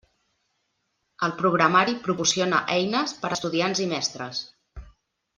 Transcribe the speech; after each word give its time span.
El 1.27 1.33
programari 1.41 1.93
proporciona 2.07 2.61
eines 2.79 3.13
per 3.25 3.31
estudiants 3.37 3.83
i 3.85 3.87
mestres. 3.93 4.41